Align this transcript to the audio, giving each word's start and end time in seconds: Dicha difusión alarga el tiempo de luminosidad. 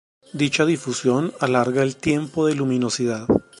Dicha 0.33 0.65
difusión 0.65 1.31
alarga 1.39 1.83
el 1.83 1.95
tiempo 1.95 2.47
de 2.47 2.55
luminosidad. 2.55 3.27